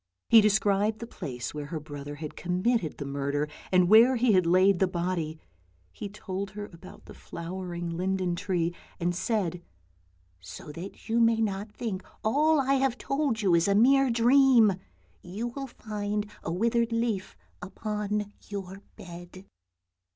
He 0.29 0.41
described 0.41 0.97
the 0.97 1.05
place 1.05 1.53
where 1.53 1.67
her 1.67 1.79
brother 1.79 2.15
had 2.15 2.35
com 2.35 2.63
mitted 2.63 2.97
the 2.97 3.05
murder, 3.05 3.47
and 3.71 3.87
where 3.87 4.15
he 4.15 4.31
had 4.31 4.47
laid 4.47 4.79
the 4.79 4.87
body; 4.87 5.39
he 5.91 6.09
told 6.09 6.49
her 6.49 6.65
about 6.73 7.05
the 7.05 7.13
flowering 7.13 7.87
linden 7.91 8.35
tree, 8.35 8.73
and 8.99 9.13
said," 9.13 9.61
So 10.39 10.71
that 10.71 11.07
you 11.07 11.19
may 11.19 11.39
not 11.39 11.71
think 11.71 12.03
all 12.23 12.59
I 12.59 12.73
have 12.79 12.97
told 12.97 13.43
you 13.43 13.53
is 13.53 13.67
a 13.67 13.75
mere 13.75 14.09
dream, 14.09 14.73
you 15.21 15.49
will 15.49 15.67
find 15.67 16.27
a 16.41 16.51
withered 16.51 16.91
leaf 16.91 17.37
upon 17.61 18.33
your 18.49 18.81
bed." 18.95 19.45